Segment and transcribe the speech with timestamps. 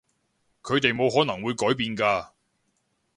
[0.63, 2.29] 佢哋冇可能會改變㗎